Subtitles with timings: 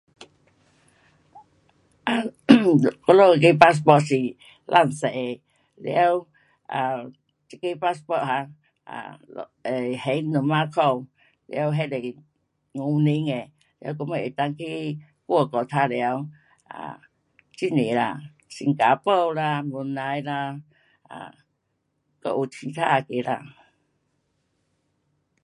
[2.13, 2.25] um
[3.07, 4.15] 我们那个 passport 是
[4.73, 5.41] 蓝色的，
[5.83, 5.91] 完，
[6.71, 6.79] 啊，
[7.47, 8.35] 这个 passport 哈
[8.85, 12.15] ，um 还两百块，完那是
[12.81, 13.33] 五年的，
[13.87, 14.63] 完我们能够去
[15.29, 15.79] 外国玩耍。
[16.77, 16.99] 啊，
[17.59, 18.07] 很多啦，
[18.55, 20.61] 新加坡啦，文莱啦，
[21.03, 21.31] 啊，
[22.21, 23.41] 还有其他那个啦。